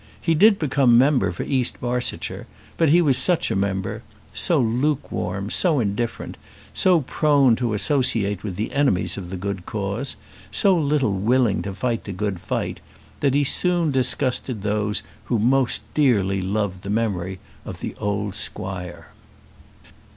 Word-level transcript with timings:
He 0.19 0.33
did 0.33 0.57
become 0.57 0.97
member 0.97 1.31
for 1.31 1.43
East 1.43 1.79
Barsetshire, 1.79 2.47
but 2.75 2.89
he 2.89 3.03
was 3.03 3.19
such 3.19 3.51
a 3.51 3.55
member 3.55 4.01
so 4.33 4.59
lukewarm, 4.59 5.51
so 5.51 5.79
indifferent, 5.79 6.37
so 6.73 7.01
prone 7.01 7.55
to 7.57 7.75
associate 7.75 8.43
with 8.43 8.55
the 8.55 8.71
enemies 8.71 9.15
of 9.15 9.29
the 9.29 9.37
good 9.37 9.67
cause, 9.67 10.15
so 10.49 10.75
little 10.75 11.13
willing 11.13 11.61
to 11.61 11.75
fight 11.75 12.05
the 12.05 12.13
good 12.13 12.39
fight, 12.39 12.79
that 13.19 13.35
he 13.35 13.43
soon 13.43 13.91
disgusted 13.91 14.63
those 14.63 15.03
who 15.25 15.37
most 15.37 15.83
dearly 15.93 16.41
loved 16.41 16.81
the 16.81 16.89
memory 16.89 17.37
of 17.63 17.79
the 17.79 17.93
old 17.99 18.33
squire. 18.33 19.09